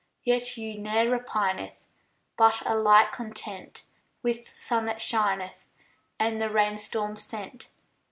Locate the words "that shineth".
4.87-5.67